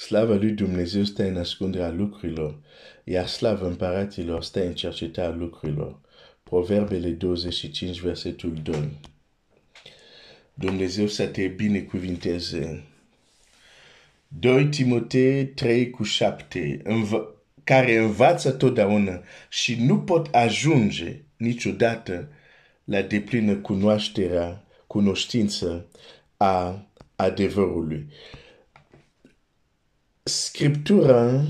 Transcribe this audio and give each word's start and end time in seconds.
Slava 0.00 0.34
lui 0.34 0.50
Dumnezeu 0.50 1.04
stă 1.04 1.22
în 1.22 1.36
ascunderea 1.36 1.90
lucrurilor, 1.90 2.58
iar 3.04 3.26
slava 3.26 3.66
împăratilor 3.66 4.42
stă 4.42 4.66
în 4.66 4.74
cercetarea 4.74 5.36
lucrurilor. 5.36 6.00
Proverbele 6.42 7.08
25, 7.08 8.00
versetul 8.00 8.52
2. 8.62 8.90
Dumnezeu 10.54 11.06
să 11.06 11.26
te 11.26 11.46
binecuvinteze. 11.46 12.84
2 14.28 14.68
Timotei 14.68 15.46
3 15.46 15.90
cu 15.90 16.02
7, 16.02 16.80
înv- 16.84 17.34
care 17.64 17.96
învață 17.96 18.50
totdeauna 18.50 19.22
și 19.48 19.84
nu 19.84 19.98
pot 20.00 20.34
ajunge 20.34 21.22
niciodată 21.36 22.28
la 22.84 23.02
deplină 23.02 23.54
cunoașterea, 23.56 24.64
cunoștință 24.86 25.86
a 26.36 26.86
adevărului. 27.16 28.06
Scriptura 30.22 31.44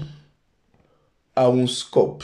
a 1.32 1.46
un 1.46 1.66
scop. 1.66 2.22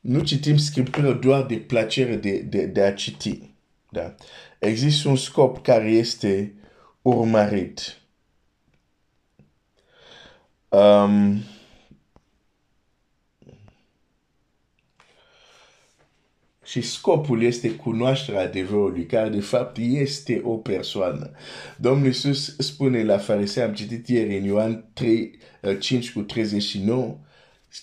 Nu 0.00 0.20
citim 0.24 0.56
Scriptura 0.56 1.12
doar 1.12 1.46
de 1.46 1.56
plăcere 1.56 2.16
de, 2.16 2.38
de, 2.38 2.66
de 2.66 2.82
a 2.82 2.94
citi. 2.94 3.50
Da? 3.90 4.14
Există 4.58 5.08
un 5.08 5.16
scop 5.16 5.62
care 5.62 5.90
este 5.90 6.54
urmărit. 7.02 7.96
Um, 10.68 11.42
Și 16.68 16.80
scopul 16.80 17.42
este 17.42 17.70
cunoașterea 17.70 18.40
adevărului, 18.40 19.06
care 19.06 19.28
de 19.28 19.40
fapt 19.40 19.76
este 19.78 20.40
o 20.44 20.56
persoană. 20.56 21.30
Domnul 21.76 22.06
Iisus 22.06 22.56
spune 22.58 23.04
la 23.04 23.18
farisei, 23.18 23.62
am 23.62 23.72
citit 23.72 24.08
ieri 24.08 24.38
în 24.38 24.44
Ioan 24.44 24.90
3, 24.92 25.38
5 25.78 26.12
cu 26.12 26.20
39, 26.20 27.18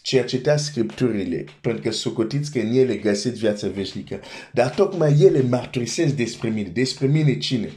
cercetați 0.02 0.66
scripturile, 0.66 1.46
pentru 1.62 1.82
că 1.82 1.92
socotiți 1.92 2.52
că 2.52 2.60
în 2.60 2.72
ele 2.72 2.96
găsiți 2.96 3.40
viața 3.40 3.68
veșnică. 3.68 4.20
Dar 4.54 4.70
tocmai 4.70 5.20
ele 5.20 5.42
mărturisesc 5.42 6.14
despre 6.14 6.49
mine. 6.49 6.70
Despre 6.70 7.08
mine 7.08 7.38
cine? 7.38 7.72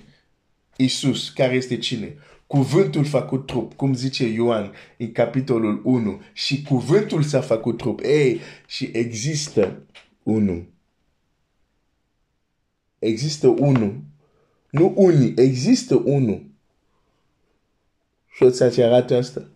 Iisus, 0.77 1.29
care 1.29 1.55
este 1.55 1.77
cine? 1.77 2.15
Cuvântul 2.47 3.05
făcut 3.05 3.47
trup, 3.47 3.75
cum 3.75 3.95
zice 3.95 4.27
Ioan 4.27 4.73
în 4.99 5.13
capitolul 5.13 5.81
1. 5.85 6.21
Și 6.33 6.63
cuvântul 6.63 7.23
s-a 7.23 7.41
făcut 7.41 7.77
trup. 7.77 8.01
Ei, 8.05 8.41
și 8.67 8.91
există 8.93 9.87
unul 10.23 10.77
Există 12.99 13.47
unul. 13.49 14.01
Nu 14.71 14.93
unii, 14.97 15.35
există 15.37 15.95
unul. 15.95 16.47
Și 18.35 18.43
o 18.43 18.51
să-ți 18.51 18.83
arate 18.83 19.15
asta. 19.15 19.49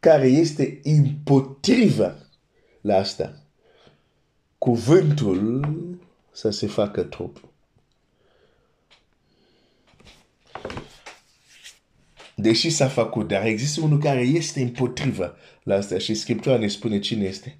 Care 0.00 0.26
este 0.26 0.80
împotriva 0.82 2.14
la 2.80 2.96
asta. 2.96 3.42
Cuvântul 4.58 5.66
să 6.32 6.50
se 6.50 6.66
facă 6.66 7.02
trup. 7.02 7.48
Deși 12.34 12.70
s-a 12.70 12.88
făcut, 12.88 13.28
dar 13.28 13.46
există 13.46 13.80
unul 13.80 13.98
care 13.98 14.20
este 14.20 14.60
împotriva 14.60 15.36
la 15.62 15.74
asta 15.74 15.98
și 15.98 16.14
Scriptura 16.14 16.56
ne 16.56 16.68
spune 16.68 16.98
cine 16.98 17.24
este. 17.24 17.58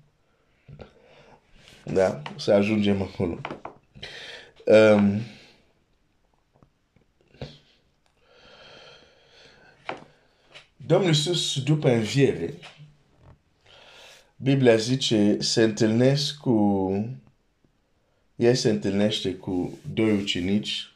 Da? 1.85 2.23
Să 2.37 2.53
ajungem 2.53 3.03
acolo. 3.03 3.41
Um, 4.67 5.21
Domnul 10.87 11.09
Iisus, 11.09 11.63
după 11.63 11.91
înviere, 11.91 12.55
Biblia 14.37 14.77
zice, 14.77 15.37
se 15.41 15.63
întâlnesc 15.63 16.37
cu, 16.37 16.91
el 18.37 18.55
se 18.55 18.71
întâlnește 18.71 19.35
cu 19.35 19.79
doi 19.95 20.11
ucenici, 20.11 20.95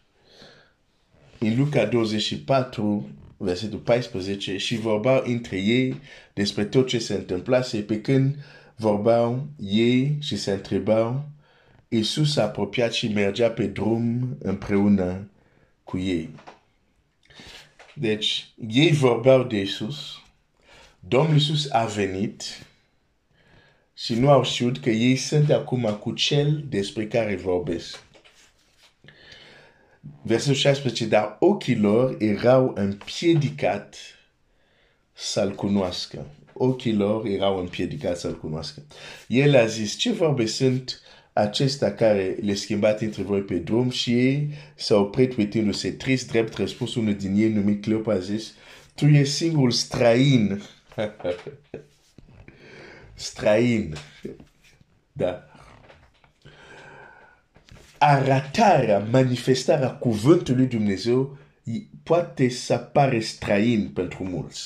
în 1.39 1.57
Luca 1.57 1.87
24, 1.87 3.09
versetul 3.37 3.79
14, 3.79 4.57
și 4.57 4.77
vorbau 4.77 5.23
între 5.27 5.57
ei 5.57 6.01
despre 6.35 6.65
tot 6.65 6.87
ce 6.87 6.99
se 6.99 7.15
întâmplase, 7.15 7.79
pe 7.79 8.01
când 8.01 8.37
vorbau 8.77 9.47
ei 9.59 10.17
și 10.21 10.37
se 10.37 10.53
întrebau 10.53 11.29
Isus 11.89 12.33
s-a 12.33 12.43
apropiat 12.43 12.93
și 12.93 13.09
mergea 13.09 13.51
pe 13.51 13.67
drum 13.67 14.37
împreună 14.39 15.31
cu 15.85 15.99
ei. 15.99 16.31
Deci, 17.95 18.49
ei 18.69 18.93
vorbeau 18.93 19.43
de 19.43 19.61
Isus, 19.61 20.23
Domnul 21.01 21.37
Isus 21.37 21.71
a 21.71 21.85
venit 21.85 22.67
și 23.95 24.15
nu 24.15 24.31
au 24.31 24.45
știut 24.45 24.79
că 24.79 24.91
ei 24.91 25.17
sunt 25.17 25.51
acum 25.51 25.99
cu 26.01 26.13
cel 26.13 26.65
despre 26.69 27.07
care 27.07 27.37
vorbesc. 27.37 28.03
Versetul 30.23 30.55
16, 30.55 31.07
dar 31.07 31.37
ochii 31.39 31.79
lor 31.79 32.17
erau 32.19 32.73
împiedicat 32.75 33.97
să-L 35.13 35.55
cunoască. 35.55 36.27
Ochii 36.53 36.95
lor 36.95 37.27
erau 37.27 37.59
împiedicat 37.59 38.19
să-L 38.19 38.39
cunoască. 38.39 38.83
El 39.29 39.57
a 39.57 39.67
zis, 39.67 39.97
ce 39.97 40.13
vorbe 40.13 40.47
sunt 40.47 41.01
acesta 41.39 41.91
care 41.91 42.37
le 42.41 42.55
schimbat 42.55 43.01
între 43.01 43.23
voi 43.23 43.41
pe 43.41 43.55
drum 43.55 43.91
și 43.91 44.13
ei 44.13 44.51
s-au 44.75 45.01
oprit 45.01 45.37
uitându-se 45.37 45.91
trist 45.91 46.29
drept 46.29 46.57
răspuns 46.57 46.95
unul 46.95 47.15
din 47.15 47.35
ei 47.37 47.53
numit 47.53 47.83
Cleopa 47.83 48.13
a 48.13 48.19
zis, 48.19 48.53
tu 48.95 49.07
e 49.07 49.25
singurul 49.25 49.71
străin. 49.71 50.63
străin. 53.15 53.95
Da. 55.13 55.43
Arătarea, 57.99 58.99
manifestarea 58.99 59.91
cuvântului 59.91 60.67
Dumnezeu 60.67 61.39
poate 62.03 62.49
să 62.49 62.77
pare 62.77 63.21
străin 63.21 63.91
pentru 63.95 64.25
mulți. 64.25 64.63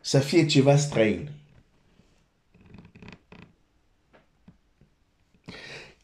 Să 0.00 0.18
fie 0.18 0.46
ceva 0.46 0.76
străin. 0.76 1.30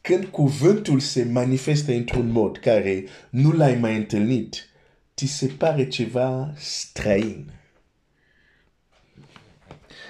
Când 0.09 0.25
cuvântul 0.25 0.99
se 0.99 1.23
manifestă 1.23 1.91
într-un 1.91 2.31
mod 2.31 2.57
care 2.57 3.03
nu 3.29 3.51
l-ai 3.51 3.75
mai 3.75 3.95
întâlnit, 3.95 4.69
ti 5.13 5.27
se 5.27 5.47
pare 5.47 5.87
ceva 5.87 6.53
străin. 6.57 7.51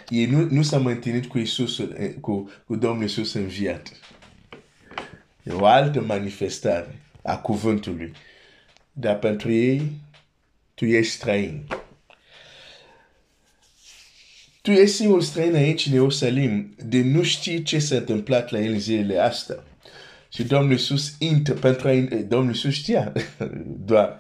Ei 0.10 0.26
nu, 0.26 0.48
nu 0.50 0.62
s-a 0.62 0.78
mai 0.78 0.94
întâlnit 0.94 1.26
cu, 1.26 1.38
Isus, 1.38 1.82
cu, 2.20 2.50
cu 2.66 2.76
Domnul 2.76 3.02
Iisus 3.02 3.34
înviat. 3.34 3.92
E 5.44 5.52
o 5.52 5.66
altă 5.66 6.02
manifestare 6.02 7.00
a 7.22 7.38
cuvântului. 7.38 8.12
Dar 8.92 9.20
pentru 9.20 9.52
ei, 9.52 9.82
tu 10.74 10.86
ești 10.86 11.14
străin. 11.14 11.68
Tu 14.62 14.72
ești 14.72 14.96
singurul 14.96 15.22
străin 15.22 15.56
aici 15.56 15.86
în 15.86 15.94
Ierusalim 15.94 16.76
de 16.86 17.02
nu 17.02 17.24
știi 17.24 17.64
ce 17.64 17.80
s-a 17.80 17.96
întâmplat 17.96 18.52
la 18.52 18.60
el 18.60 18.72
în 18.72 18.80
zilele 18.80 19.20
astea. 19.20 19.64
Și 20.30 20.44
Domnul 20.44 20.72
Iisus 20.72 21.16
intră 21.20 21.54
pentru 21.54 21.88
a... 21.88 21.92
Domnul 22.28 22.54
Iisus 22.54 22.74
știa 22.74 23.14
doar, 23.90 24.20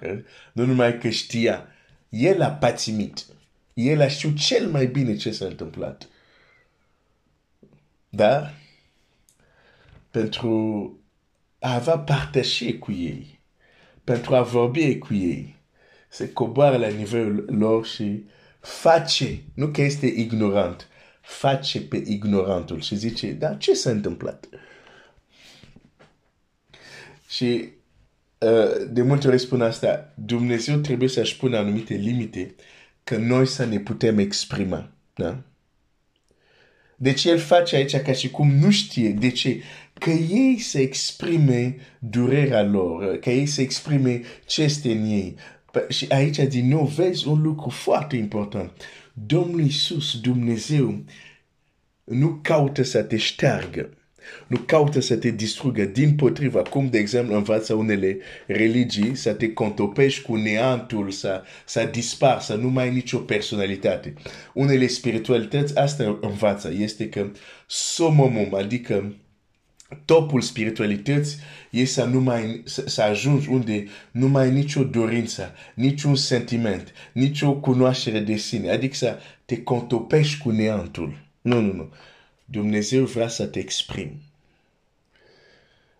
nu 0.51 0.65
numai 0.65 0.97
că 0.97 1.09
știa. 1.09 1.67
El 2.09 2.41
a 2.41 2.49
patimit. 2.49 3.25
El 3.73 4.01
a 4.01 4.07
știut 4.07 4.37
cel 4.37 4.67
mai 4.67 4.85
bine 4.85 5.15
ce 5.15 5.31
s-a 5.31 5.45
întâmplat. 5.45 6.07
Dar, 8.09 8.53
pentru 10.11 10.93
a 11.59 11.73
avea 11.73 11.97
partașe 11.97 12.73
cu 12.73 12.91
ei, 12.91 13.39
pentru 14.03 14.35
a 14.35 14.41
vorbi 14.41 14.97
cu 14.97 15.13
ei, 15.13 15.55
se 16.09 16.33
coboară 16.33 16.77
la 16.77 16.87
nivelul 16.87 17.45
lor 17.49 17.85
și 17.85 18.23
face, 18.59 19.43
nu 19.53 19.67
că 19.67 19.81
este 19.81 20.05
ignorant, 20.05 20.87
face 21.21 21.81
pe 21.81 22.03
ignorantul 22.05 22.81
și 22.81 22.95
zice, 22.95 23.31
dar 23.31 23.57
ce 23.57 23.73
s-a 23.73 23.89
întâmplat? 23.89 24.49
Și 27.29 27.69
uh, 28.37 28.87
de 28.89 29.01
multe 29.01 29.27
ori 29.27 29.39
spun 29.39 29.61
asta, 29.61 30.13
Dumnezeu 30.15 30.77
trebuie 30.77 31.09
să-și 31.09 31.37
pună 31.37 31.57
anumite 31.57 31.93
limite 31.93 32.55
că 33.03 33.17
noi 33.17 33.47
să 33.47 33.65
ne 33.65 33.79
putem 33.79 34.17
exprima. 34.17 34.91
Da? 35.13 35.43
Deci 36.95 37.25
el 37.25 37.37
face 37.37 37.75
aici 37.75 37.95
ca 37.95 38.11
și 38.11 38.29
cum 38.29 38.51
nu 38.51 38.71
știe. 38.71 39.09
De 39.09 39.29
ce? 39.29 39.61
Că 39.93 40.09
ei 40.09 40.59
să 40.59 40.79
exprime 40.79 41.75
durerea 41.99 42.63
lor, 42.63 43.17
că 43.17 43.29
ei 43.29 43.45
să 43.45 43.61
exprime 43.61 44.21
ce 44.45 44.63
este 44.63 44.91
în 44.91 45.03
ei. 45.03 45.35
Și 45.89 46.05
aici 46.09 46.37
din 46.37 46.67
nou 46.67 46.85
vezi 46.85 47.27
un 47.27 47.41
lucru 47.41 47.69
foarte 47.69 48.15
important. 48.15 48.71
Domnul 49.13 49.61
Iisus, 49.61 50.19
Dumnezeu, 50.19 51.03
nu 52.03 52.39
caută 52.41 52.83
să 52.83 53.03
te 53.03 53.17
șteargă 53.17 53.89
nu 54.47 54.57
caută 54.57 54.99
să 54.99 55.15
te 55.15 55.29
distrugă. 55.29 55.83
Din 55.83 56.15
potriva, 56.15 56.61
cum 56.61 56.89
de 56.89 56.97
exemplu 56.97 57.35
învață 57.35 57.73
unele 57.73 58.17
religii, 58.47 59.15
să 59.15 59.33
te 59.33 59.53
contopești 59.53 60.21
cu 60.21 60.35
neantul, 60.35 61.11
să, 61.11 61.43
să 61.65 61.89
dispar, 61.91 62.41
să 62.41 62.55
nu 62.55 62.67
mai 62.67 62.83
ai 62.83 62.93
nicio 62.93 63.17
personalitate. 63.17 64.13
Unele 64.53 64.87
spiritualități, 64.87 65.77
asta 65.77 66.17
învață, 66.21 66.73
este 66.77 67.09
că 67.09 67.31
somomum, 67.67 68.53
adică 68.53 69.13
topul 70.05 70.41
spiritualității 70.41 71.37
e 71.69 71.85
să, 71.85 72.03
nu 72.03 72.19
mai, 72.19 72.61
să, 72.65 72.83
să 72.87 73.01
ajungi 73.01 73.49
unde 73.49 73.85
nu 74.11 74.27
mai 74.27 74.43
ai 74.43 74.51
nicio 74.51 74.83
dorință, 74.83 75.53
niciun 75.73 76.15
sentiment, 76.15 76.93
nicio 77.13 77.53
cunoaștere 77.53 78.19
de 78.19 78.35
sine. 78.35 78.71
Adică 78.71 78.95
să 78.95 79.17
te 79.45 79.63
contopești 79.63 80.41
cu 80.41 80.49
neantul. 80.49 81.17
Nu, 81.41 81.61
nu, 81.61 81.73
nu. 81.73 81.89
Dumnezeu 82.51 83.05
vrea 83.05 83.27
să 83.27 83.45
te 83.45 83.59
exprimi. 83.59 84.21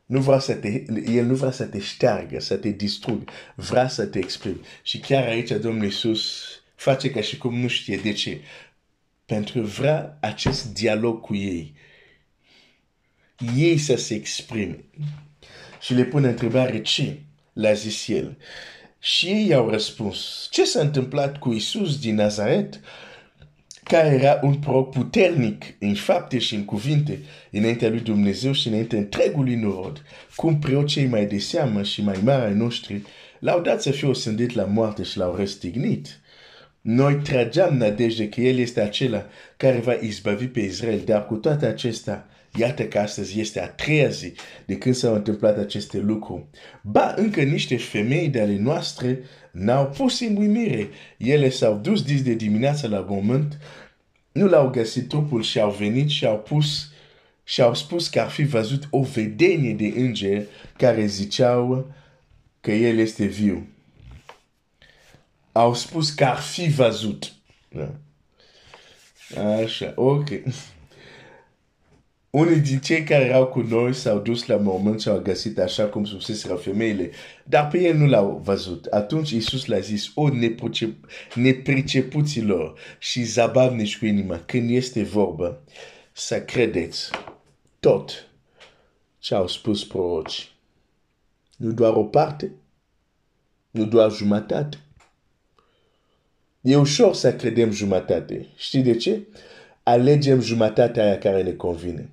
Nu 0.05 0.21
vrea 0.21 0.39
să 0.39 0.53
te, 0.53 0.83
el 1.05 1.25
nu 1.25 1.35
vrea 1.35 1.51
să 1.51 1.65
te 1.65 1.79
șteargă, 1.79 2.39
să 2.39 2.55
te 2.55 2.69
distrugă. 2.69 3.31
Vrea 3.55 3.87
să 3.87 4.05
te 4.05 4.19
exprime. 4.19 4.59
Și 4.83 4.99
chiar 4.99 5.27
aici 5.27 5.49
Domnul 5.49 5.83
Iisus 5.83 6.45
face 6.75 7.09
ca 7.09 7.21
și 7.21 7.37
cum 7.37 7.59
nu 7.59 7.67
știe 7.67 7.97
de 7.97 8.11
ce. 8.11 8.41
Pentru 9.25 9.61
vrea 9.61 10.17
acest 10.21 10.73
dialog 10.73 11.21
cu 11.21 11.35
ei. 11.35 11.73
Ei 13.55 13.77
să 13.77 13.95
se 13.95 14.13
exprime. 14.13 14.83
Și 15.81 15.93
le 15.93 16.03
pune 16.03 16.27
întrebare 16.27 16.81
ce? 16.81 17.19
Le-a 17.53 17.73
zis 17.73 18.07
el. 18.07 18.37
Și 18.99 19.27
ei 19.27 19.53
au 19.53 19.69
răspuns. 19.69 20.47
Ce 20.51 20.65
s-a 20.65 20.81
întâmplat 20.81 21.37
cu 21.37 21.51
Iisus 21.51 21.99
din 21.99 22.15
Nazaret? 22.15 22.79
Care 23.89 24.07
era 24.07 24.39
un 24.41 24.56
proroc 24.56 24.91
puternic 24.91 25.63
în 25.80 25.94
fapte 25.94 26.38
și 26.38 26.56
în 26.56 26.65
cuvinte 26.65 27.19
înaintea 27.51 27.89
lui 27.89 28.00
Dumnezeu 28.00 28.51
și 28.51 28.68
înaintea 28.68 28.97
întregului 28.97 29.56
norod, 29.56 30.03
cum 30.36 30.59
preoți 30.59 30.94
cei 30.94 31.06
mai 31.06 31.25
de 31.25 31.38
seamă 31.38 31.83
și 31.83 32.03
mai 32.03 32.19
mari 32.24 32.45
ai 32.45 32.53
noștri 32.53 33.01
l-au 33.39 33.62
dat 33.62 33.81
să 33.81 33.91
fie 33.91 34.07
osândit 34.07 34.53
la 34.53 34.63
moarte 34.63 35.03
și 35.03 35.18
l-au 35.18 35.36
răstignit. 35.36 36.19
Noi 36.81 37.15
trageam 37.15 37.77
nădejde 37.77 38.30
că 38.30 38.41
El 38.41 38.57
este 38.57 38.81
acela 38.81 39.25
care 39.57 39.77
va 39.77 39.94
izbavi 39.94 40.47
pe 40.47 40.59
Israel, 40.59 41.01
dar 41.06 41.25
cu 41.25 41.35
toate 41.35 41.65
acestea, 41.65 42.28
iată 42.55 42.85
că 42.85 42.99
astăzi 42.99 43.39
este 43.39 43.61
a 43.61 43.67
treia 43.67 44.09
zi 44.09 44.33
de 44.65 44.77
când 44.77 44.95
s-au 44.95 45.13
întâmplat 45.13 45.57
aceste 45.57 45.97
lucruri. 45.97 46.45
Ba, 46.81 47.13
încă 47.17 47.41
niște 47.41 47.77
femei 47.77 48.29
de 48.29 48.41
ale 48.41 48.57
noastre 48.57 49.19
n-au 49.51 49.87
pus 49.87 50.19
în 50.19 50.35
uimire. 50.35 50.89
Ele 51.17 51.49
s-au 51.49 51.77
dus 51.77 52.03
dis 52.03 52.21
de 52.21 52.33
dimineață 52.33 52.87
la 52.87 52.99
moment, 52.99 53.57
nu 54.31 54.47
l-au 54.47 54.69
găsit 54.69 55.07
trupul 55.07 55.43
și 55.43 55.59
au 55.59 55.71
venit 55.71 56.09
și 56.09 56.25
au 56.25 56.39
pus 56.39 56.91
și 57.43 57.61
au 57.61 57.73
spus 57.73 58.07
că 58.07 58.19
ar 58.19 58.29
fi 58.29 58.43
văzut 58.43 58.87
o 58.89 59.01
vedenie 59.01 59.73
de 59.73 59.93
înger 59.95 60.45
care 60.77 61.05
ziceau 61.05 61.93
că 62.61 62.71
el 62.71 62.97
este 62.97 63.25
viu. 63.25 63.67
Au 65.51 65.73
spus 65.73 66.09
că 66.09 66.25
ar 66.25 66.37
fi 66.37 66.69
văzut. 66.69 67.33
Da. 67.69 67.93
Așa, 69.63 69.93
ok. 69.95 70.29
Unii 72.31 72.59
din 72.59 72.79
cei 72.79 73.03
care 73.03 73.23
erau 73.23 73.47
cu 73.47 73.59
noi 73.59 73.93
s-au 73.93 74.19
dus 74.19 74.45
la 74.45 74.55
mormânt 74.55 75.01
și 75.01 75.09
au 75.09 75.19
găsit 75.19 75.59
așa 75.59 75.85
cum 75.85 76.05
suseseră 76.05 76.55
femeile, 76.55 77.11
dar 77.43 77.67
pe 77.67 77.79
ei 77.79 77.93
nu 77.93 78.05
l-au 78.05 78.41
văzut. 78.43 78.85
Atunci 78.85 79.31
Iisus 79.31 79.65
le-a 79.65 79.79
zis, 79.79 80.11
o 80.15 80.29
nepricepuților 81.35 82.79
și 82.99 83.23
zabavnici 83.23 83.97
cu 83.97 84.05
inima, 84.05 84.39
când 84.45 84.69
este 84.69 85.03
vorba, 85.03 85.57
să 86.11 86.41
credeți 86.41 87.09
tot 87.79 88.27
ce 89.19 89.35
au 89.35 89.47
spus 89.47 89.85
proroci. 89.85 90.51
Nu 91.57 91.71
doar 91.71 91.93
o 91.93 92.03
parte, 92.03 92.51
nu 93.71 93.85
doar 93.85 94.11
jumătate. 94.11 94.77
E 96.61 96.75
ușor 96.75 97.13
să 97.13 97.33
credem 97.33 97.71
jumătate. 97.71 98.47
Știi 98.55 98.81
de 98.81 98.95
ce? 98.95 99.27
Alegem 99.83 100.41
jumătatea 100.41 101.03
aia 101.03 101.17
care 101.17 101.43
ne 101.43 101.51
convine. 101.51 102.09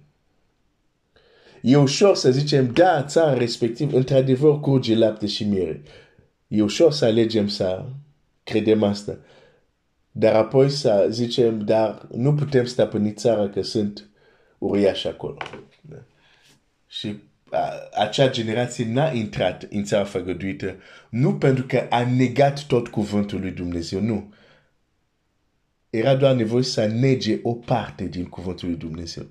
E 1.67 1.77
ușor 1.77 2.17
să 2.17 2.31
zicem, 2.31 2.73
da, 2.73 3.03
țara 3.03 3.35
respectiv, 3.35 3.93
într-adevăr, 3.93 4.61
curge 4.61 4.95
lapte 4.95 5.27
și 5.27 5.45
miere. 5.45 5.83
E 6.49 6.63
ușor 6.63 6.93
să 6.93 7.05
alegem 7.05 7.49
să 7.49 7.85
credem 8.45 8.83
asta. 8.83 9.19
Dar 10.11 10.35
apoi 10.35 10.71
să 10.71 11.07
zicem, 11.11 11.65
dar 11.65 12.07
nu 12.11 12.35
putem 12.35 12.65
stăpâni 12.65 13.13
țara 13.13 13.49
că 13.49 13.63
sunt 13.63 14.09
uriași 14.59 15.07
acolo. 15.09 15.37
Da. 15.81 15.97
Și 16.87 17.17
a, 17.51 17.73
acea 17.95 18.31
generație 18.31 18.93
n-a 18.93 19.11
intrat 19.13 19.67
în 19.71 19.85
țara 19.85 20.05
făgăduită 20.05 20.77
nu 21.11 21.35
pentru 21.35 21.65
că 21.67 21.87
a 21.91 22.11
negat 22.11 22.67
tot 22.67 22.89
cuvântul 22.89 23.41
lui 23.41 23.51
Dumnezeu, 23.51 24.01
nu. 24.01 24.33
Era 25.91 26.15
doar 26.15 26.35
nevoie 26.35 26.63
să 26.63 26.87
nege 26.87 27.39
o 27.43 27.53
parte 27.53 28.05
din 28.05 28.25
cuvântul 28.25 28.69
lui 28.69 28.79
Dumnezeu 28.79 29.27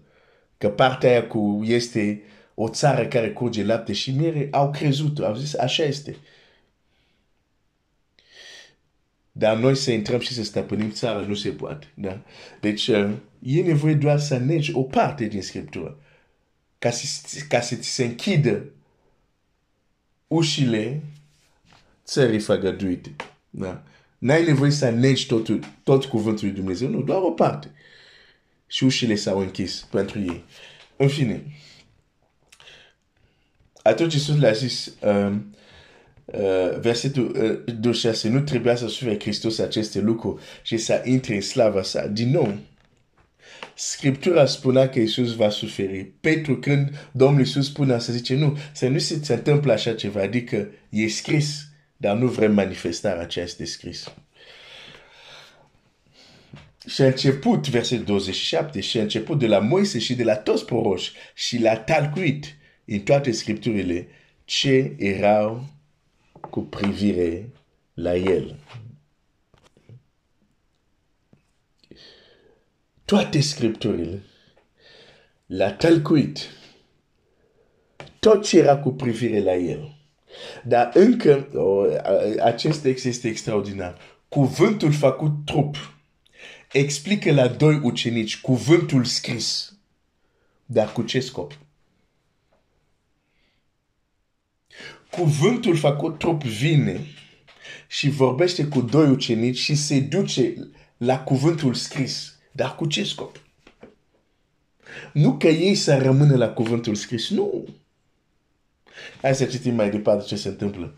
că 0.58 0.70
partea 0.70 1.10
aia 1.10 1.28
cu 1.28 1.62
este 1.64 2.22
o 2.54 2.70
țară 2.70 3.08
care 3.08 3.32
curge 3.32 3.64
lapte 3.64 3.94
și 3.94 4.12
miere, 4.12 4.48
au 4.52 4.72
crezut, 4.72 5.20
au 5.20 5.36
zis, 5.36 5.54
așa 5.54 5.84
este. 5.84 6.16
Dar 9.32 9.58
noi 9.58 9.76
să 9.76 9.92
intrăm 9.92 10.20
și 10.20 10.34
să 10.34 10.44
stăpânim 10.44 10.92
țara, 10.92 11.20
nu 11.20 11.34
se 11.34 11.50
poate. 11.50 11.88
Da? 11.94 12.22
Deci, 12.62 12.88
uh, 12.88 13.12
e 13.40 13.62
nevoie 13.62 13.94
doar 13.94 14.20
să 14.20 14.38
negi 14.38 14.74
o 14.74 14.84
parte 14.84 15.26
din 15.26 15.42
Scriptură. 15.42 16.00
Ca 16.80 16.90
să, 16.90 17.40
ca 17.50 17.62
să 17.62 17.76
ți 17.76 17.90
se 17.90 18.04
închidă 18.04 18.66
ușile 20.28 21.02
țării 22.06 22.40
făgăduite. 22.40 23.16
Da? 23.50 23.84
N-ai 24.18 24.46
nevoie 24.46 24.72
să 24.72 24.90
negi 24.90 25.26
totul, 25.26 25.60
tot 25.84 26.06
cuvântul 26.06 26.46
lui 26.46 26.56
Dumnezeu, 26.56 26.90
nu, 26.90 27.02
doar 27.02 27.22
o 27.22 27.32
parte 27.32 27.72
și 28.68 28.78
șușile 28.78 29.16
s-au 29.16 29.40
închis 29.40 29.88
pentru 29.92 30.20
ei. 30.20 30.44
În 30.98 31.08
fine, 31.08 31.44
atunci 33.82 34.14
Iisus 34.14 34.38
le-a 34.38 34.52
zis, 34.52 34.94
uh, 35.02 35.36
uh, 36.26 36.80
versetul 36.80 37.36
uh, 37.68 37.74
26, 37.80 38.30
nu 38.30 38.42
trebuia 38.42 38.76
să 38.76 38.88
sufere 38.88 39.20
Hristos 39.20 39.60
aceste 39.60 40.00
lucruri 40.00 40.42
și 40.62 40.78
să 40.78 41.02
intre 41.06 41.36
în 41.36 41.42
slava 41.42 41.82
sa. 41.82 42.08
Din 42.08 42.30
nou, 42.30 42.58
Scriptura 43.78 44.46
spunea 44.46 44.90
că 44.90 45.00
Iisus 45.00 45.36
va 45.36 45.50
suferi. 45.50 46.04
Petru, 46.04 46.58
când 46.58 47.10
Domnul 47.12 47.40
Iisus 47.40 47.66
spune 47.66 48.00
să 48.00 48.12
zice, 48.12 48.36
nu, 48.36 48.58
să 48.74 48.88
nu 48.88 48.98
se 48.98 49.34
întâmplă 49.34 49.72
așa 49.72 49.94
ceva, 49.94 50.22
adică 50.22 50.68
e 50.90 51.08
scris, 51.08 51.68
dar 51.98 52.18
nu 52.18 52.28
vrem 52.28 52.54
manifestarea 52.54 53.22
aceea 53.22 53.46
este 53.46 53.66
scris. 53.66 54.14
Și 56.88 57.02
a 57.02 57.06
început, 57.06 57.70
verset 57.70 58.06
27, 58.06 58.80
și 58.80 58.98
a 58.98 59.02
început 59.02 59.40
de 59.40 59.48
la 59.48 59.60
Moise 59.60 60.00
și 60.00 60.16
de 60.16 60.24
la 60.24 60.36
toți 60.36 60.66
proroși 60.66 61.12
și 61.34 61.60
l-a 61.60 61.78
talcuit 61.78 62.56
în 62.86 63.00
toate 63.00 63.32
scripturile 63.32 64.08
ce 64.46 64.96
erau 64.98 65.66
cu 66.50 66.62
privire 66.62 67.50
la 67.94 68.16
el. 68.16 68.60
Toate 73.06 73.42
scripturile 73.42 74.22
l-a 75.46 75.72
talcuit 75.72 76.50
tot 78.20 78.44
ce 78.44 78.58
era 78.58 78.78
cu 78.78 78.92
privire 78.92 79.40
la 79.40 79.56
el. 79.56 79.96
Dar 80.64 80.92
încă, 80.94 81.48
oh, 81.54 81.96
acest 82.44 82.82
text 82.82 83.06
este 83.06 83.28
extraordinar. 83.28 83.98
Cuvântul 84.30 84.92
făcut 84.92 85.32
trup 85.46 85.95
explică 86.78 87.32
la 87.32 87.48
doi 87.48 87.80
ucenici 87.84 88.42
cuvântul 88.42 89.04
scris. 89.06 89.74
Dar 90.66 90.92
cu 90.92 91.02
ce 91.02 91.20
scop? 91.20 91.58
Cuvântul 95.12 95.78
făcut 95.78 96.18
trup 96.18 96.44
vine 96.44 97.06
și 97.88 98.10
vorbește 98.10 98.66
cu 98.66 98.82
doi 98.82 99.10
ucenici 99.10 99.58
și 99.58 99.76
se 99.76 100.00
duce 100.00 100.70
la 100.98 101.24
cuvântul 101.24 101.74
scris. 101.74 102.36
Dar 102.52 102.76
cu 102.76 102.86
ce 102.86 103.04
scop? 103.04 103.42
Nu 105.14 105.38
că 105.38 105.48
ei 105.48 105.76
să 105.76 105.98
rămână 105.98 106.36
la 106.36 106.50
cuvântul 106.50 106.96
scris, 106.96 107.30
nu. 107.30 107.68
Hai 109.22 109.36
să 109.36 109.46
citim 109.46 109.76
mai 109.76 109.90
departe 109.90 110.26
ce 110.26 110.36
se 110.36 110.48
întâmplă. 110.48 110.96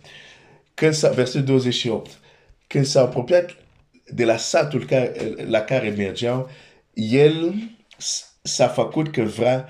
Când 0.74 0.94
s-a, 0.94 1.10
versetul 1.10 1.46
28, 1.46 2.20
când 2.68 2.86
s-a 2.86 3.02
apropiat 3.02 3.67
de 4.10 4.26
la 4.26 4.38
satul 4.38 4.86
care, 4.86 5.14
la 5.48 5.60
care 5.62 5.90
mergeau, 5.90 6.50
el 6.94 7.54
s-a 8.42 8.68
făcut 8.68 9.12
că 9.12 9.22
vrea 9.22 9.68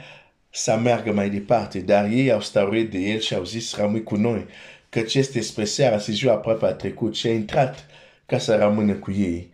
să 0.50 0.75
meargă 0.75 1.12
mai 1.13 1.29
departe, 1.29 1.79
dar 1.79 2.06
ei 2.06 2.32
au 2.32 2.41
stăruit 2.41 2.91
de 2.91 2.98
el 2.98 3.20
și 3.20 3.34
au 3.34 3.44
zis, 3.44 3.75
rămâi 3.75 4.03
cu 4.03 4.15
noi, 4.15 4.46
că 4.89 5.01
ce 5.01 5.17
este 5.17 5.41
spre 5.41 5.65
seara, 5.65 6.00
se 6.00 6.12
ziua 6.12 6.34
aproape 6.34 6.65
a 6.65 6.74
trecut 6.74 7.15
și 7.15 7.27
a 7.27 7.34
intrat 7.34 7.86
ca 8.25 8.38
să 8.38 8.56
rămână 8.56 8.94
cu 8.94 9.12
ei. 9.12 9.51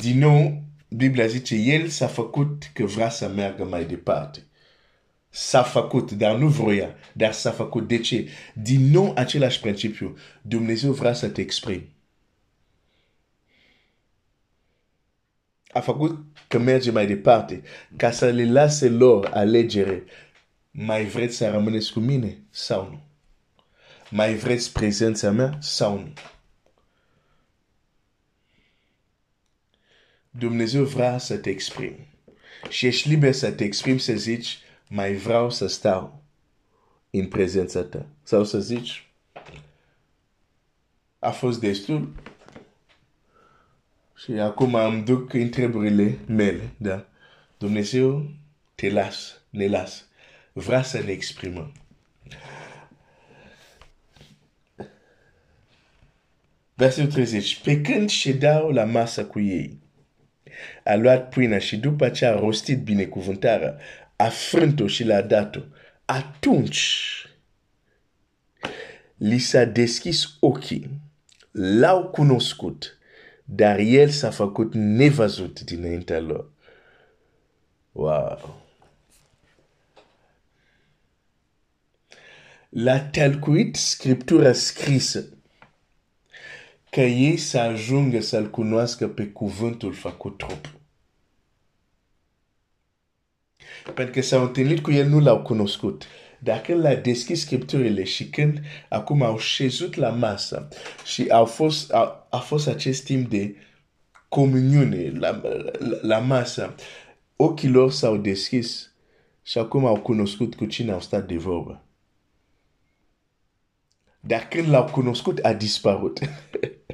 Din 0.00 0.18
nou, 0.18 0.62
Biblia 0.88 1.26
zice, 1.26 1.54
el 1.54 1.88
s-a 1.88 2.06
făcut 2.06 2.70
că 2.72 2.84
vrea 2.84 3.08
să 3.08 3.28
meargă 3.28 3.64
mai 3.64 3.84
departe. 3.84 4.40
s-a 5.30 5.62
făcut, 5.62 6.12
dar 6.12 6.36
nu 6.36 6.48
vroia, 6.48 6.94
dar 7.12 7.32
s-a 7.32 7.50
făcut. 7.50 7.88
De 7.88 7.98
ce? 7.98 8.28
Din 8.54 8.90
nou 8.90 9.12
același 9.16 9.60
principiu. 9.60 10.16
Dumnezeu 10.42 10.92
vrea 10.92 11.12
să 11.12 11.28
te 11.28 11.40
exprimi. 11.40 11.95
A 15.76 15.80
făcut 15.80 16.24
că 16.48 16.58
merge 16.58 16.90
mai 16.90 17.06
departe, 17.06 17.62
ca 17.96 18.10
să 18.10 18.30
le 18.30 18.50
lase 18.50 18.88
lor 18.88 19.30
alegere. 19.32 20.04
Mai 20.70 21.04
vreți 21.04 21.36
să 21.36 21.50
rămâneți 21.50 21.92
cu 21.92 22.00
mine 22.00 22.38
sau 22.50 22.88
nu? 22.90 23.00
Mai 24.10 24.34
vreți 24.34 24.72
prezența 24.72 25.30
mea 25.30 25.58
sau 25.60 25.98
nu? 25.98 26.12
Dumnezeu 30.30 30.84
vrea 30.84 31.18
să 31.18 31.36
te 31.36 31.50
exprimi. 31.50 32.08
Și 32.68 32.86
ești 32.86 33.08
liber 33.08 33.32
să 33.32 33.52
te 33.52 33.64
exprimi, 33.64 34.00
să 34.00 34.12
zici, 34.12 34.58
mai 34.88 35.14
vreau 35.14 35.50
să 35.50 35.66
stau 35.66 36.22
în 37.10 37.28
prezența 37.28 37.82
ta. 37.82 38.06
Sau 38.22 38.44
să 38.44 38.60
zici, 38.60 39.08
a 41.18 41.30
fost 41.30 41.60
destul 41.60 42.14
și 44.16 44.32
acum 44.32 44.74
îmi 44.74 45.04
duc 45.04 45.32
întrebările 45.32 46.18
mele, 46.26 46.70
da? 46.76 47.06
Dumnezeu 47.58 48.30
te 48.74 48.90
las, 48.90 49.40
ne 49.50 49.66
las. 49.66 50.06
Vrea 50.52 50.82
să 50.82 51.02
ne 51.02 51.10
exprimăm. 51.10 51.72
Versetul 56.74 57.12
30. 57.12 57.60
Pe 57.60 57.80
când 57.80 58.08
ședeau 58.08 58.70
la 58.70 58.84
masă 58.84 59.24
cu 59.24 59.40
ei, 59.40 59.78
a 60.84 60.94
luat 60.94 61.28
pâinea 61.28 61.58
și 61.58 61.76
după 61.76 62.08
ce 62.08 62.26
a 62.26 62.38
rostit 62.38 62.82
binecuvântarea, 62.82 63.76
a 64.16 64.28
frânt-o 64.28 64.86
și 64.86 65.04
l-a 65.04 65.20
dat-o. 65.20 65.60
Atunci 66.04 67.10
li 69.16 69.38
s-a 69.38 69.64
deschis 69.64 70.36
ochii, 70.40 70.90
l-au 71.50 72.08
cunoscut, 72.08 72.98
dar 73.48 73.78
el 73.78 74.08
s-a 74.08 74.30
făcut 74.30 74.74
nevăzut 74.74 75.60
dinaintea 75.60 76.20
lor. 76.20 76.50
Wow! 77.92 78.64
L-a 82.68 83.00
talcuit 83.00 83.76
scriptura 83.76 84.52
scrisă 84.52 85.24
ca 86.90 87.02
ei 87.02 87.36
să 87.36 87.58
ajungă 87.58 88.20
să-L 88.20 88.50
cunoască 88.50 89.08
pe 89.08 89.26
cuvântul 89.26 89.92
făcut 89.92 90.36
trup. 90.36 90.74
Pentru 93.94 94.14
că 94.14 94.20
s-au 94.20 94.42
întâlnit 94.42 94.82
cu 94.82 94.90
el, 94.90 95.08
nu 95.08 95.20
l-au 95.20 95.42
cunoscut. 95.42 96.06
Dar 96.46 96.60
când 96.60 96.80
l-a 96.80 96.94
deschis 96.94 97.40
scripturile 97.40 98.04
și 98.04 98.28
când 98.28 98.60
acum 98.88 99.22
au 99.22 99.38
șezut 99.38 99.94
la 99.94 100.08
masă 100.08 100.68
și 101.04 101.28
au 101.28 101.44
fost, 101.44 101.92
a, 101.92 102.26
a 102.30 102.36
fost 102.38 102.66
acest 102.66 103.04
timp 103.04 103.30
de 103.30 103.56
comuniune 104.28 105.10
la, 105.18 105.40
la, 105.78 105.98
la 106.02 106.18
masă, 106.18 106.74
ochii 107.36 107.68
lor 107.68 107.90
s-au 107.90 108.16
deschis 108.16 108.92
și 109.42 109.58
acum 109.58 109.84
au 109.86 110.00
cunoscut 110.00 110.54
cu 110.54 110.64
cine 110.64 110.92
au 110.92 111.00
stat 111.00 111.26
de 111.26 111.36
vorbă. 111.36 111.84
Dar 114.20 114.48
când 114.48 114.68
l-au 114.68 114.84
cunoscut, 114.84 115.38
a 115.38 115.52
dispărut. 115.52 116.18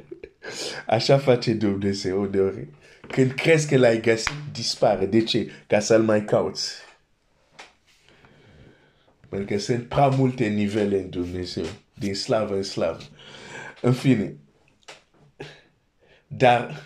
Așa 0.87 1.17
face 1.17 1.53
Dumnezeu 1.53 2.25
de 2.25 2.39
ori. 2.39 2.67
Când 3.07 3.31
crezi 3.31 3.67
că 3.67 3.77
l-ai 3.77 4.01
găsit, 4.01 4.33
dispare. 4.51 5.05
De 5.05 5.23
ce? 5.23 5.51
Ca 5.67 5.79
să-l 5.79 6.03
mai 6.03 6.25
cauți. 6.25 6.82
Pentru 9.33 9.55
că 9.55 9.61
sunt 9.61 9.87
prea 9.87 10.07
multe 10.07 10.47
nivele 10.47 10.99
în 10.99 11.09
Dumnezeu. 11.09 11.65
Din 11.93 12.15
slavă 12.15 12.55
în 12.55 12.63
slavă. 12.63 13.01
În 13.81 13.93
fine. 13.93 14.37
Dar 16.27 16.83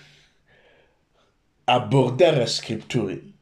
abordarea 1.64 2.46
Scripturii 2.46 3.36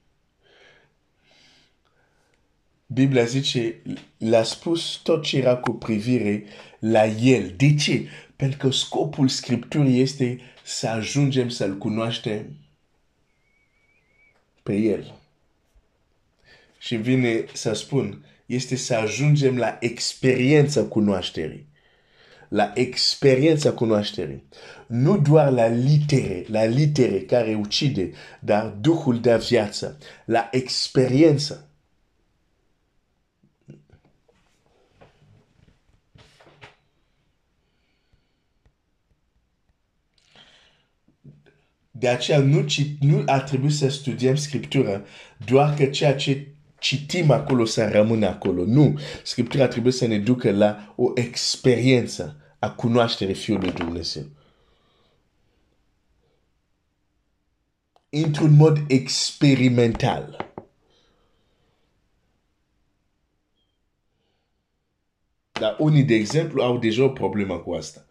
Biblia 2.85 3.23
zice, 3.23 3.81
l-a 4.17 4.43
spus 4.43 4.95
tot 5.03 5.23
ce 5.23 5.37
era 5.37 5.57
cu 5.57 5.71
privire 5.71 6.43
la 6.79 7.05
el. 7.05 7.53
De 7.57 7.75
ce? 7.75 8.09
Pentru 8.35 8.57
că 8.57 8.69
scopul 8.69 9.27
Scripturii 9.27 9.99
este 9.99 10.39
să 10.63 10.87
ajungem 10.87 11.49
să-L 11.49 11.77
cunoaștem 11.77 12.55
pe 14.63 14.75
El. 14.75 15.19
Și 16.77 16.95
vine 16.95 17.45
să 17.53 17.73
spun, 17.73 18.25
este 18.45 18.75
să 18.75 18.95
ajungem 18.95 19.57
la 19.57 19.77
experiența 19.79 20.83
cunoașterii. 20.83 21.67
La 22.49 22.71
experiența 22.75 23.71
cunoașterii. 23.71 24.43
Nu 24.87 25.17
doar 25.17 25.51
la 25.51 25.67
litere, 25.67 26.45
la 26.47 26.63
litere 26.63 27.19
care 27.19 27.53
ucide, 27.53 28.11
dar 28.39 28.65
Duhul 28.65 29.19
de 29.19 29.37
viață. 29.37 29.97
La 30.25 30.47
experiență. 30.51 31.69
De 41.91 42.07
aceea 42.07 42.39
nu, 42.39 42.65
nu 42.99 43.23
ar 43.25 43.41
trebui 43.41 43.71
să 43.71 43.89
studiem 43.89 44.35
Scriptura 44.35 45.01
doar 45.45 45.73
că 45.73 45.85
ceea 45.85 46.15
ce 46.15 46.54
citim 46.85 47.31
acolo 47.31 47.65
să 47.65 47.89
rămână 47.89 48.27
acolo. 48.27 48.65
Nu. 48.65 48.99
Scriptura 49.23 49.67
trebuie 49.67 49.93
să 49.93 50.07
ne 50.07 50.19
ducă 50.19 50.51
la 50.51 50.93
o 50.95 51.11
experiență 51.15 52.55
a 52.59 52.71
cunoaștere 52.71 53.33
Fiului 53.33 53.71
Dumnezeu. 53.71 54.23
Într-un 58.09 58.55
mod 58.55 58.77
experimental. 58.87 60.53
Dar 65.51 65.75
unii, 65.79 66.03
de 66.03 66.13
exemplu, 66.13 66.61
au 66.61 66.77
deja 66.77 67.03
o 67.03 67.09
problemă 67.09 67.57
cu 67.57 67.73
asta. 67.73 68.05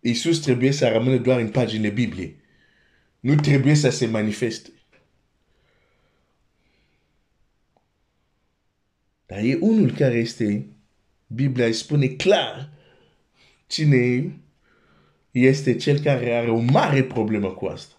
Iisus 0.00 0.38
trebuie 0.38 0.72
să 0.72 0.88
rămână 0.88 1.16
doar 1.16 1.40
în 1.40 1.50
paginile 1.50 1.90
Bibliei. 1.90 2.40
Nu 3.20 3.34
trebuie 3.34 3.74
să 3.74 3.90
se 3.90 4.06
manifeste. 4.06 4.77
Dar 9.28 9.38
e 9.38 9.58
unul 9.60 9.92
care 9.92 10.14
este, 10.14 10.66
Biblia 11.26 11.66
îi 11.66 11.72
spune 11.72 12.06
clar 12.06 12.70
cine 13.66 14.32
este 15.30 15.76
cel 15.76 15.98
care 16.00 16.34
are 16.34 16.50
o 16.50 16.58
mare 16.58 17.04
problemă 17.04 17.50
cu 17.50 17.66
asta. 17.66 17.94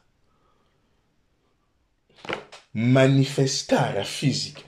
Manifestarea 2.72 4.04
fizică. 4.04 4.62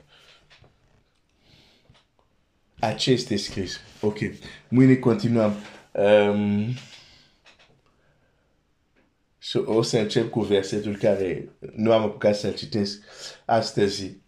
Acest 2.79 3.29
este 3.29 3.51
scris. 3.51 3.79
Ok. 4.01 4.17
Mâine 4.67 4.95
continuăm. 4.95 5.55
Um, 5.91 6.73
și 9.37 9.57
o 9.57 9.81
să 9.81 9.97
încep 9.97 10.29
cu 10.29 10.41
versetul 10.41 10.97
care 10.97 11.49
nu 11.75 11.91
am 11.91 12.01
apucat 12.01 12.35
să-l 12.35 12.53
citesc 12.53 13.03
astăzi. 13.45 14.19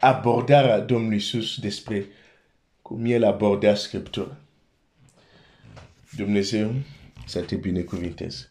Abordarea 0.00 0.78
Domnului 0.78 1.16
Iisus 1.16 1.58
despre 1.58 2.06
cum 2.82 3.04
El 3.04 3.24
aborda 3.24 3.74
Scriptura. 3.74 4.36
Dumnezeu 6.16 6.74
să 7.26 7.40
te 7.40 7.56
binecuvinteze. 7.56 8.50